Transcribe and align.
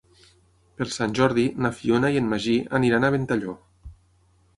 Per 0.77 0.85
Sant 0.93 1.11
Jordi 1.19 1.43
na 1.65 1.71
Fiona 1.79 2.11
i 2.15 2.17
en 2.21 2.31
Magí 2.31 2.55
aniran 2.79 3.05
a 3.05 3.13
Ventalló. 3.17 3.55